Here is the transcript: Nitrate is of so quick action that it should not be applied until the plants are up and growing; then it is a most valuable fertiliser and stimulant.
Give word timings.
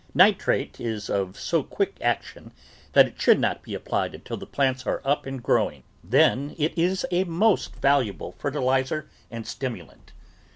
Nitrate 0.15 0.79
is 0.79 1.11
of 1.11 1.37
so 1.39 1.61
quick 1.61 1.95
action 2.01 2.53
that 2.93 3.05
it 3.05 3.21
should 3.21 3.39
not 3.39 3.61
be 3.61 3.75
applied 3.75 4.15
until 4.15 4.35
the 4.35 4.47
plants 4.47 4.87
are 4.87 4.99
up 5.05 5.27
and 5.27 5.43
growing; 5.43 5.83
then 6.03 6.55
it 6.57 6.75
is 6.75 7.05
a 7.11 7.23
most 7.25 7.75
valuable 7.75 8.31
fertiliser 8.31 9.11
and 9.29 9.45
stimulant. 9.45 10.11